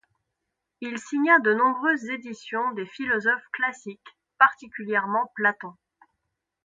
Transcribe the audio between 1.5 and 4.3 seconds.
nombreuses éditions des philosophes classiques,